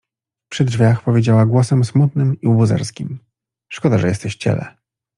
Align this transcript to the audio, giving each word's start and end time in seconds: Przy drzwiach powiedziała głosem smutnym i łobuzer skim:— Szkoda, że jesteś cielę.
Przy 0.51 0.65
drzwiach 0.65 1.03
powiedziała 1.03 1.45
głosem 1.45 1.83
smutnym 1.85 2.41
i 2.41 2.47
łobuzer 2.47 2.85
skim:— 2.85 3.19
Szkoda, 3.75 3.97
że 3.97 4.07
jesteś 4.07 4.35
cielę. 4.35 4.75